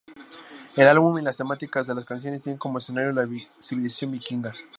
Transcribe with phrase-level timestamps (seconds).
[0.77, 4.51] El álbum y las temáticas de las canciones tienen como escenario la civilización vikinga.